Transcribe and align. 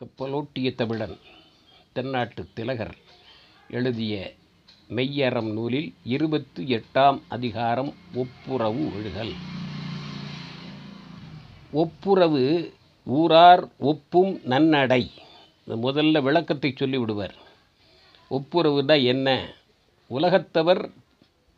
கப்பலோட்டிய 0.00 0.74
தமிழன் 0.74 1.18
தென்னாட்டு 1.92 2.46
திலகர் 2.54 2.96
எழுதிய 3.70 4.34
மெய்யறம் 4.88 5.52
நூலில் 5.52 5.94
இருபத்து 6.04 6.64
எட்டாம் 6.64 7.20
அதிகாரம் 7.28 7.94
ஒப்புரவு 8.14 8.92
ஒழுகல் 8.96 9.32
ஒப்புரவு 11.72 12.72
ஊரார் 13.04 13.68
ஒப்பும் 13.78 14.40
நன்னடை. 14.44 15.10
முதல்ல 15.66 16.22
விளக்கத்தை 16.22 16.74
சொல்லிவிடுவர். 16.78 17.34
ஒப்புரவுனா 18.30 19.04
என்ன? 19.04 19.54
உலகத்தவர் 20.10 20.90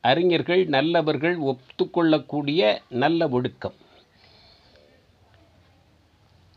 அறிஞர்கள் 0.00 0.66
நல்லவர்கள் 0.66 1.38
ஒத்துக்கொள்ளக்கூடிய 1.38 2.78
நல்ல 2.88 3.28
ஒழுக்கம் 3.28 3.74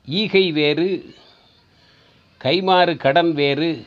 ஈகை 0.05 0.51
வேறு 0.51 1.15
கைமாறு 2.45 2.97
கடன் 2.97 3.33
வேறு 3.33 3.85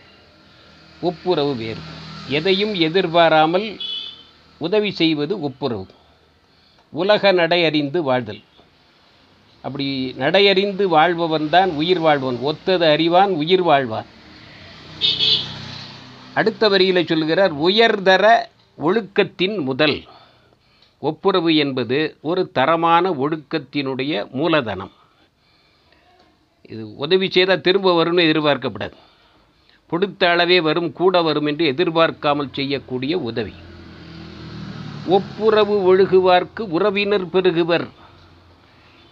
ஒப்புரவு 1.01 1.55
வேறு. 1.55 1.83
எதையும் 2.29 2.75
எதிர்பாராமல் 2.75 3.81
உதவி 4.59 4.91
செய்வது 4.91 5.41
ஒப்புரவு. 5.41 5.87
உலக 6.91 7.33
நடையறிந்து 7.33 7.99
வாழ்தல். 7.99 8.41
அப்படி 9.61 10.15
நடையறிந்து 10.19 10.85
வாழ்பவன் 10.85 11.49
தான் 11.51 11.71
உயிர் 11.71 11.99
வாழ்வன் 11.99 12.39
ஒத்தது 12.43 12.85
அறிவான் 12.91 13.31
உயிர் 13.31 13.65
வாழ்வான். 13.65 14.09
அடுத்த 16.35 16.69
வரியில் 16.69 17.07
சொல்கிறார் 17.07 17.53
உயர்தர 17.53 18.49
ஒழுக்கத்தின் 18.79 19.59
முதல். 19.61 20.03
ஒப்புரவு 20.99 21.57
என்பது 21.57 22.17
ஒரு 22.21 22.51
தரமான 22.53 23.11
ஒழுக்கத்தினுடைய 23.11 24.31
மூலதனம். 24.31 24.93
இது 26.73 26.83
உதவி 27.05 27.27
செய்தால் 27.31 27.65
திரும்ப 27.67 27.93
வரும்னு 27.99 28.27
எதிர்பார்க்கப்படாது. 28.29 28.97
கொடுத்த 29.93 30.23
அளவே 30.31 30.59
வரும் 30.61 30.91
கூட 30.93 31.23
வரும் 31.23 31.47
என்று 31.51 31.65
எதிர்பார்க்காமல் 31.67 32.55
செய்யக்கூடிய 32.59 33.15
உதவி. 33.29 33.55
ஒப்புரவு 35.17 35.77
ஒழுகுவார்க்கு 35.91 36.63
உறவினர் 36.77 37.27
பெருகுவர். 37.35 37.87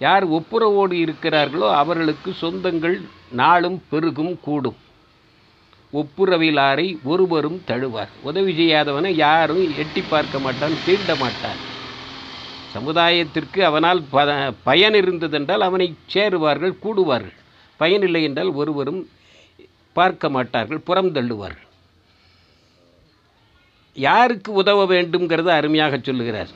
யார் 0.01 0.25
ஒப்புரவோடு 0.39 0.95
இருக்கிறார்களோ 1.05 1.69
அவர்களுக்கு 1.83 2.31
சொந்தங்கள் 2.41 2.97
நாளும் 3.41 3.79
பெருகும் 3.91 4.35
கூடும். 4.41 4.77
ஒப்புரவிலாரை 5.93 6.87
ஒருவரும் 7.13 7.59
தழுவார். 7.71 8.13
உதவி 8.21 8.53
செய்யாதவனை 8.53 9.13
யாரும் 9.27 9.65
எட்டி 9.83 10.03
பார்க்க 10.03 10.39
மாட்டான் 10.39 10.77
தீண்ட 10.87 11.15
மாட்டான். 11.23 11.61
சமுதாயத்திற்கு 12.75 13.61
அவனால் 13.71 14.01
ப 14.15 14.25
பயன் 14.69 14.97
இருந்ததென்றால் 15.03 15.67
அவனை 15.69 15.89
சேருவார்கள் 16.15 16.81
கூடுவார்கள். 16.85 17.37
பயனில்லை 17.77 18.23
என்றால் 18.23 18.53
ஒருவரும் 18.53 19.11
பார்க்க 19.93 20.29
மாட்டார்கள் 20.29 20.79
புறம் 20.79 21.13
தள்ளுவார்கள். 21.15 21.65
யாருக்கு 23.95 24.53
உதவ 24.53 24.87
வேண்டும்ங்கிறத 24.87 25.47
அருமையாக 25.47 25.99
சொல்லுகிறார். 26.03 26.51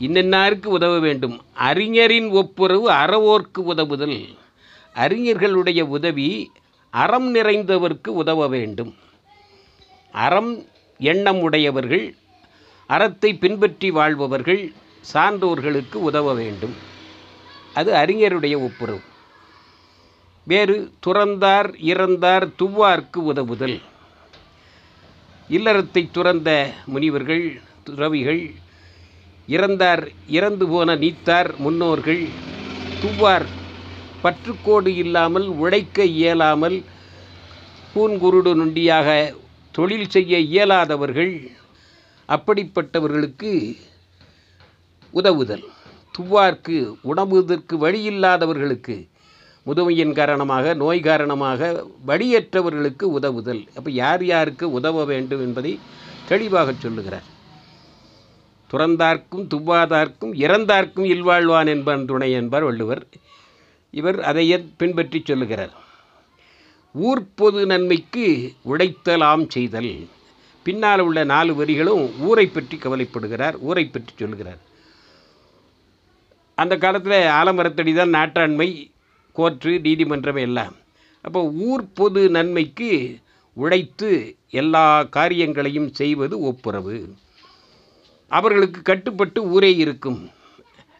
இன்னென்னாருக்கு 0.00 0.66
உதவ 0.66 0.98
வேண்டும்? 0.98 1.42
அறிஞரின் 1.54 2.28
ஒப்புரவு 2.30 2.90
அறவோர்க்கு 2.90 3.58
உதவுதல். 3.58 4.18
அறிஞர்களுடைய 4.94 5.82
உதவி 5.82 6.52
அறம் 6.90 7.34
நிறைந்தவர்க்கு 7.34 8.08
உதவ 8.08 8.48
வேண்டும். 8.48 8.94
அறம் 10.12 10.66
எண்ணம் 10.98 11.40
உடையவர்கள் 11.40 12.14
அறத்தை 12.86 13.34
பின்பற்றி 13.34 13.90
வாழ்பவர்கள் 13.90 14.72
சான்றோர்களுக்கு 15.12 15.94
உதவ 15.94 16.34
வேண்டும். 16.34 16.74
அது 17.74 17.90
அறிஞருடைய 17.92 18.54
ஒப்புரவு. 18.66 19.02
வேறு 20.46 20.76
துறந்தார் 21.06 21.68
இறந்தார் 21.92 22.46
துவார்க்கு 22.62 23.20
உதவுதல். 23.30 23.78
இல்லறத்தை 25.50 26.02
துறந்த 26.10 26.50
முனிவர்கள் 26.92 27.44
துறவிகள் 27.86 28.42
இறந்தார் 29.48 30.02
இறந்து 30.26 30.66
போன 30.68 30.94
நீத்தார் 30.94 31.50
முன்னோர்கள் 31.58 32.22
துவார் 33.02 33.46
பற்றுக்கோடு 34.24 34.90
இல்லாமல் 35.02 35.48
உழைக்க 35.62 36.04
இயலாமல் 36.18 36.78
பூன்குருடு 37.94 38.52
நொண்டியாக 38.60 39.08
தொழில் 39.74 40.08
செய்ய 40.08 40.38
இயலாதவர்கள் 40.38 41.34
அப்படிப்பட்டவர்களுக்கு 42.28 43.52
உதவுதல். 45.14 45.64
துவார்க்கு 46.18 46.76
உணவுவதற்கு 47.02 47.74
வழியில்லாதவர்களுக்கு 47.84 48.96
முதுமையின் 49.66 50.12
காரணமாக 50.12 50.74
நோய் 50.74 51.00
காரணமாக 51.00 51.84
வழியற்றவர்களுக்கு 52.06 53.04
உதவுதல். 53.18 53.62
அப்போ 53.76 53.90
யார் 53.90 54.24
யாருக்கு 54.24 54.64
உதவ 54.70 55.04
வேண்டும் 55.04 55.40
என்பதை 55.40 55.72
தெளிவாக 56.28 56.72
சொல்லுகிறார். 56.72 57.28
துறந்தார்க்கும் 58.70 59.44
துவாதார்க்கும் 59.54 60.32
இறந்தார்க்கும் 60.44 61.06
இல்வாழ்வான் 61.14 61.66
என்பான் 61.66 62.04
துணை 62.04 62.30
என்பார் 62.32 62.62
வள்ளுவர். 62.62 63.02
இவர் 63.90 64.18
அதையே 64.22 64.58
பின்பற்றி 64.76 65.22
சொல்லுகிறார். 65.24 65.74
ஊர்ப்பொது 66.94 67.60
நன்மைக்கு 67.66 68.26
உழைத்தலாம் 68.72 69.44
செய்தல். 69.48 69.92
பின்னால் 70.66 71.00
உள்ள 71.00 71.24
நாலு 71.24 71.52
வரிகளும் 71.54 72.04
ஊரை 72.20 72.46
பற்றி 72.46 72.76
கவலைப்படுகிறார் 72.76 73.56
ஊரை 73.60 73.84
பற்றி 73.86 74.12
சொல்கிறார் 74.16 74.60
அந்த 76.54 76.76
காலத்தில் 76.76 77.18
ஆலமரத்தடி 77.40 77.94
தான் 77.94 78.14
நாட்டாண்மை 78.14 78.92
கோர்ட்டு 79.32 79.80
நீதிமன்றம் 79.80 80.36
எல்லாம். 80.36 80.74
அப்போ 81.20 81.40
ஊர் 81.44 81.84
பொது 81.94 82.30
நன்மைக்கு 82.30 83.20
உழைத்து 83.54 84.36
எல்லா 84.50 85.04
காரியங்களையும் 85.04 85.90
செய்வது 85.92 86.40
ஒப்புரவு. 86.40 87.14
அவர்களுக்கு 88.28 88.82
கட்டுப்பட்டு 88.82 89.40
ஊரே 89.50 89.76
இருக்கும். 89.76 90.30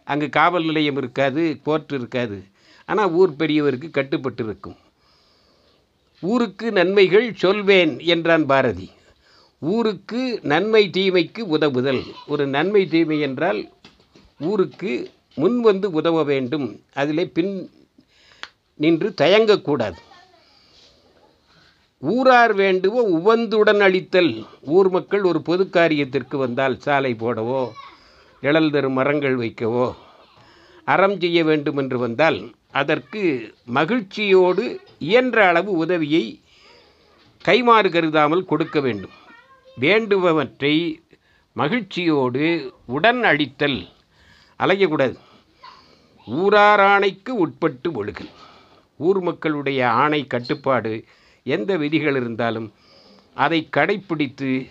அங்கு 0.04 0.28
காவல் 0.28 0.65
நிலையம் 0.65 0.97
இருக்காது 0.97 1.60
கோர்ட் 1.62 1.92
இருக்காது. 1.92 2.44
ஆனால் 2.84 3.10
ஊர் 3.10 3.32
பெரியவருக்கு 3.38 3.91
கட்டுப்பட்டு 3.91 4.42
இருக்கும். 4.44 4.76
ஊருக்கு 6.21 6.72
நன்மைகள் 6.72 7.34
சொல்வேன் 7.34 7.98
என்றான் 7.98 8.47
பாரதி. 8.47 8.91
ஊருக்கு 9.59 10.41
நன்மை 10.42 10.91
தீமைக்கு 10.91 11.41
உதவுதல். 11.47 12.03
ஒரு 12.26 12.47
நன்மை 12.47 12.86
தீமை 12.86 13.21
என்றால் 13.21 13.60
ஊருக்கு 14.41 14.92
முன் 15.34 15.56
வந்து 15.61 15.87
உதவ 15.91 16.25
வேண்டும். 16.25 16.67
அதிலே 16.95 17.25
பின் 17.37 17.55
நின்று 18.81 19.09
தயங்கக்கூடாது. 19.22 19.99
ஊரார் 22.03 22.55
வேண்டுவோ 22.55 23.00
உவந்துடன் 23.19 23.81
அளித்தல் 23.87 24.33
ஊர் 24.77 24.89
மக்கள் 24.91 25.22
ஒரு 25.22 25.41
பொது 25.43 25.65
காரியத்திற்கு 25.77 26.37
வந்தால் 26.37 26.75
சாலை 26.78 27.12
போடவோ 27.22 27.62
நிழல் 28.43 28.71
தரும் 28.71 28.99
மரங்கள் 28.99 29.37
வைக்கவோ 29.37 29.87
அறம் 30.84 31.17
செய்ய 31.21 31.39
வேண்டும் 31.45 31.78
என்று 31.83 31.99
வந்தால் 31.99 32.39
அதற்கு 32.81 33.22
மகிழ்ச்சியோடு 33.77 34.65
இயன்ற 35.09 35.39
அளவு 35.51 35.71
உதவியை 35.84 36.25
கைமாறு 37.45 37.89
கருதாமல் 37.95 38.49
கொடுக்க 38.51 38.77
வேண்டும். 38.81 39.15
வேண்டுபவற்றை 39.77 40.75
மகிழ்ச்சியோடு 41.56 42.45
உடன் 42.97 43.22
அளித்தல் 43.31 43.81
அலையக்கூடாது. 44.59 45.16
ஊரார் 46.26 46.81
ஆணைக்கு 46.81 47.34
உட்பட்டு 47.34 48.04
ஒழுகல். 48.04 48.31
ஊர் 48.98 49.20
மக்களுடைய 49.20 49.91
ஆணை 49.91 50.26
கட்டுப்பாடு 50.26 51.04
எந்த 51.42 51.76
விதிகள் 51.76 52.16
இருந்தாலும் 52.16 52.72
அதை 53.34 53.69
கடைப்பிடித்து 53.70 54.66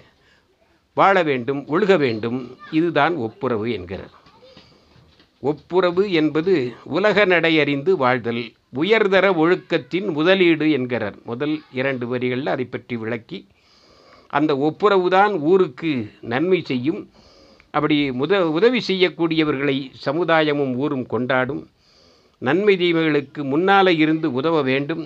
வாழ 0.93 1.23
வேண்டும் 1.23 1.61
ஒழுக 1.67 1.97
வேண்டும். 1.97 2.57
இதுதான் 2.71 3.15
ஒப்புரவு 3.15 3.71
என்கிறார். 3.71 4.13
ஒப்புரவு 5.39 6.11
என்பது 6.11 6.53
உலக 6.83 7.25
நடையறிந்து 7.25 7.91
வாழ்தல் 7.91 8.43
உயர்தர 8.73 9.25
ஒழுக்கத்தின் 9.31 10.11
முதலீடு 10.11 10.71
என்கிறார். 10.71 11.17
முதல் 11.25 11.61
இரண்டு 11.71 12.07
வரிகளில் 12.07 12.47
அதை 12.47 12.65
பற்றி 12.65 12.95
விளக்கி 12.95 13.47
அந்த 14.27 14.57
ஒப்புரவு 14.57 15.09
தான் 15.09 15.33
ஊருக்கு 15.39 15.91
நன்மை 16.21 16.61
செய்யும் 16.61 17.09
அப்படி 17.75 17.95
முத 18.21 18.39
உதவி 18.57 18.79
செய்யக்கூடியவர்களை 18.87 19.77
சமுதாயமும் 20.05 20.73
ஊரும் 20.83 21.05
கொண்டாடும். 21.13 21.61
நன்மை 22.41 22.73
தீமைகளுக்கு 22.81 23.41
முன்னால் 23.51 23.91
இருந்து 24.03 24.27
உதவ 24.39 24.55
வேண்டும். 24.71 25.05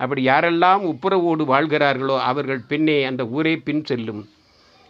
அப்படி 0.00 0.22
யாரெல்லாம் 0.28 0.82
ஒப்புரவோடு 0.90 1.42
வாழ்கிறார்களோ 1.52 2.16
அவர்கள் 2.30 2.62
பின்னே 2.70 2.96
அந்த 3.10 3.22
ஊரே 3.36 3.54
பின் 3.66 3.82
செல்லும். 3.90 4.22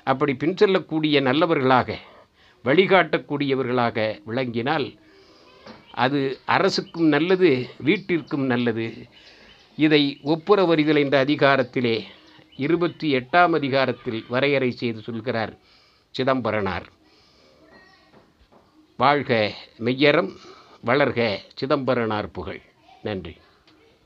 அப்படி 0.06 0.32
பின் 0.42 0.56
செல்லக்கூடிய 0.60 1.16
நல்லவர்களாக 1.28 1.96
வழிகாட்டக்கூடியவர்களாக 2.64 3.98
விளங்கினால் 4.28 4.86
அது 6.04 6.20
அரசுக்கும் 6.54 7.08
நல்லது 7.14 7.50
வீட்டிற்கும் 7.86 8.46
நல்லது. 8.52 8.86
இதை 9.84 10.02
ஒப்புரவறிதல் 10.34 11.00
என்ற 11.02 11.16
அதிகாரத்திலே 11.24 11.96
இருபத்தி 12.64 13.08
எட்டாம் 13.18 13.54
அதிகாரத்தில் 13.60 14.20
வரையறை 14.34 14.70
செய்து 14.80 15.00
சொல்கிறார் 15.08 15.52
சிதம்பரனார். 16.14 16.86
வாழ்க 19.02 19.32
மெய்யறம் 19.78 20.30
வளர்க 20.86 21.20
சிதம்பரனார் 21.54 22.28
புகழ். 22.32 22.60
நன்றி. 23.02 23.34